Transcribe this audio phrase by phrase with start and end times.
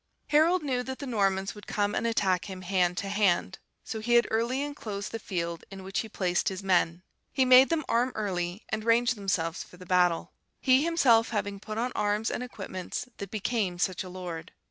[0.29, 4.13] "Harold knew that the Normans would come and attack him hand to hand; so he
[4.15, 7.03] had early enclosed the field in which he placed his men.
[7.31, 11.77] He made them arm early, and range themselves for the battle; he himself having put
[11.77, 14.51] on arms and equipments that became such a lord.